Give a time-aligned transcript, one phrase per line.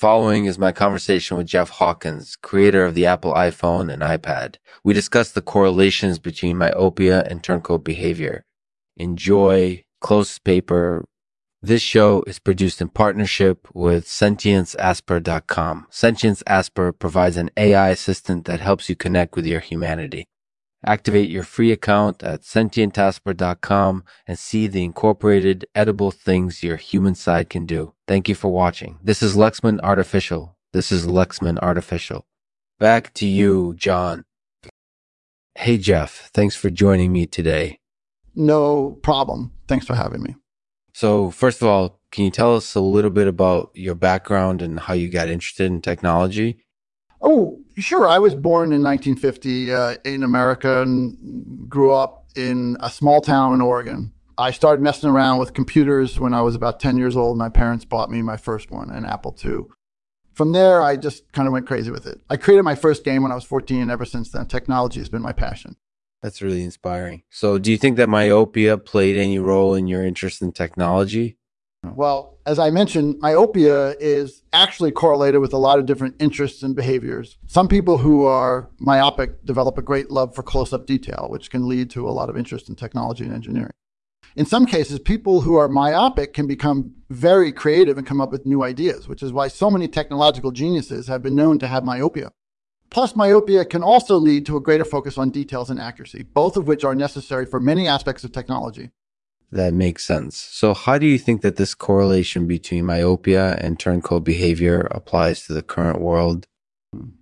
[0.00, 4.56] following is my conversation with Jeff Hawkins, creator of the Apple iPhone and iPad.
[4.82, 8.46] We discuss the correlations between myopia and turncoat behavior.
[8.96, 11.04] Enjoy close paper.
[11.60, 15.86] This show is produced in partnership with sentienceasper.com.
[15.90, 20.24] Sentience Asper provides an AI assistant that helps you connect with your humanity.
[20.84, 27.50] Activate your free account at sentientasper.com and see the incorporated edible things your human side
[27.50, 27.92] can do.
[28.08, 28.98] Thank you for watching.
[29.02, 30.56] This is Lexman Artificial.
[30.72, 32.24] This is Lexman Artificial.
[32.78, 34.24] Back to you, John.
[35.54, 36.30] Hey, Jeff.
[36.32, 37.80] Thanks for joining me today.
[38.34, 39.52] No problem.
[39.68, 40.36] Thanks for having me.
[40.94, 44.80] So, first of all, can you tell us a little bit about your background and
[44.80, 46.64] how you got interested in technology?
[47.20, 48.08] Oh, sure.
[48.08, 53.54] I was born in 1950 uh, in America and grew up in a small town
[53.54, 54.12] in Oregon.
[54.38, 57.36] I started messing around with computers when I was about 10 years old.
[57.36, 59.64] My parents bought me my first one, an Apple II.
[60.32, 62.20] From there, I just kind of went crazy with it.
[62.30, 65.10] I created my first game when I was 14, and ever since then, technology has
[65.10, 65.76] been my passion.
[66.22, 67.22] That's really inspiring.
[67.28, 71.36] So, do you think that myopia played any role in your interest in technology?
[71.96, 76.74] Well, as I mentioned, myopia is actually correlated with a lot of different interests and
[76.74, 77.36] behaviors.
[77.46, 81.68] Some people who are myopic develop a great love for close up detail, which can
[81.68, 83.72] lead to a lot of interest in technology and engineering.
[84.36, 88.46] In some cases, people who are myopic can become very creative and come up with
[88.46, 92.30] new ideas, which is why so many technological geniuses have been known to have myopia.
[92.90, 96.66] Plus, myopia can also lead to a greater focus on details and accuracy, both of
[96.66, 98.90] which are necessary for many aspects of technology
[99.52, 100.36] that makes sense.
[100.36, 105.52] So, how do you think that this correlation between myopia and turncoat behavior applies to
[105.52, 106.46] the current world?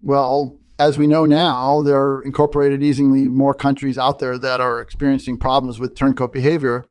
[0.02, 4.80] Well, as we know now, there are incorporated easily more countries out there that are
[4.80, 6.84] experiencing problems with turncoat behavior.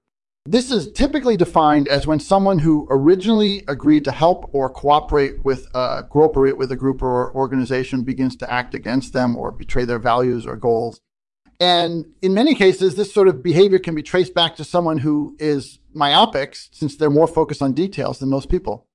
[0.45, 5.67] This is typically defined as when someone who originally agreed to help or cooperate with,
[5.73, 9.99] uh, cooperate with a group or organization begins to act against them or betray their
[9.99, 11.01] values or goals.
[11.59, 15.35] And in many cases, this sort of behavior can be traced back to someone who
[15.39, 18.85] is myopic since they're more focused on details than most people.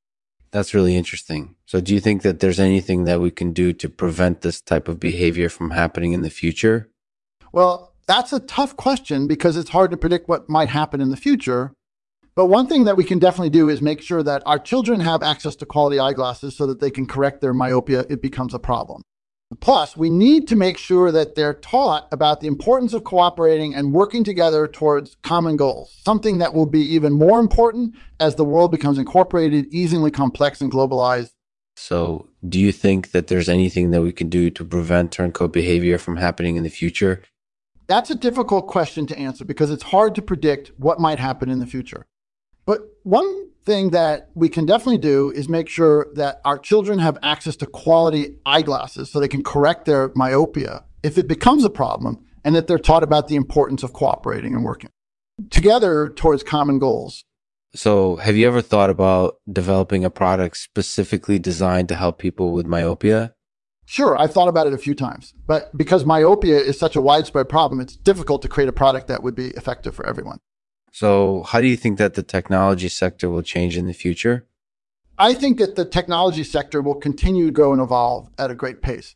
[0.53, 1.56] That's really interesting.
[1.66, 4.87] So, do you think that there's anything that we can do to prevent this type
[4.87, 6.91] of behavior from happening in the future?
[7.53, 11.16] Well, that's a tough question because it's hard to predict what might happen in the
[11.16, 11.72] future.
[12.34, 15.22] But one thing that we can definitely do is make sure that our children have
[15.22, 18.04] access to quality eyeglasses so that they can correct their myopia.
[18.08, 19.03] It becomes a problem.
[19.60, 23.92] Plus, we need to make sure that they're taught about the importance of cooperating and
[23.92, 28.70] working together towards common goals, something that will be even more important as the world
[28.70, 31.32] becomes incorporated, easily complex, and globalized.
[31.76, 35.98] So, do you think that there's anything that we can do to prevent turncoat behavior
[35.98, 37.22] from happening in the future?
[37.86, 41.58] That's a difficult question to answer because it's hard to predict what might happen in
[41.58, 42.06] the future.
[42.65, 47.19] But one thing that we can definitely do is make sure that our children have
[47.23, 52.25] access to quality eyeglasses so they can correct their myopia if it becomes a problem
[52.45, 54.91] and that they're taught about the importance of cooperating and working
[55.50, 57.25] together towards common goals.
[57.75, 62.67] So, have you ever thought about developing a product specifically designed to help people with
[62.67, 63.34] myopia?
[63.87, 65.33] Sure, I've thought about it a few times.
[65.47, 69.23] But because myopia is such a widespread problem, it's difficult to create a product that
[69.23, 70.39] would be effective for everyone.
[70.92, 74.47] So, how do you think that the technology sector will change in the future?
[75.19, 78.82] I think that the technology sector will continue to grow and evolve at a great
[78.82, 79.14] pace.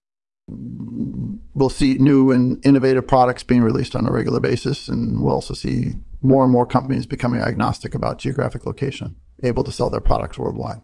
[0.48, 5.52] We'll see new and innovative products being released on a regular basis, and we'll also
[5.52, 10.38] see more and more companies becoming agnostic about geographic location, able to sell their products
[10.38, 10.80] worldwide.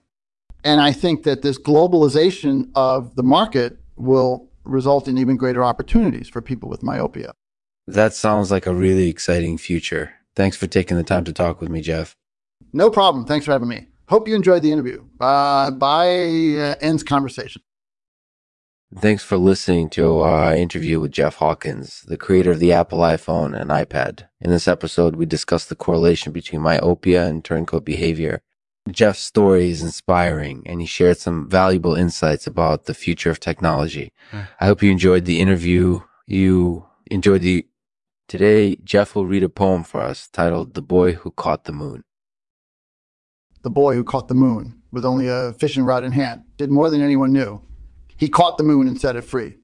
[0.62, 6.28] And I think that this globalization of the market will result in even greater opportunities
[6.28, 7.32] for people with myopia.
[7.86, 10.12] That sounds like a really exciting future.
[10.34, 12.16] Thanks for taking the time to talk with me, Jeff.
[12.72, 13.26] No problem.
[13.26, 13.88] Thanks for having me.
[14.09, 15.04] Hope you enjoyed the interview.
[15.20, 17.62] Uh, bye uh, ends conversation.
[18.94, 23.59] Thanks for listening to our interview with Jeff Hawkins, the creator of the Apple iPhone
[23.59, 24.28] and iPad.
[24.38, 28.43] In this episode, we discussed the correlation between myopia and turncoat behavior.
[28.91, 34.12] Jeff's story is inspiring, and he shared some valuable insights about the future of technology.
[34.61, 36.00] I hope you enjoyed the interview.
[36.26, 37.67] You enjoyed the
[38.28, 42.02] Today, Jeff will read a poem for us titled The Boy Who Caught the Moon.
[43.62, 46.90] The boy who caught the moon with only a fishing rod in hand did more
[46.90, 47.60] than anyone knew.
[48.16, 49.58] He caught the moon and set it free.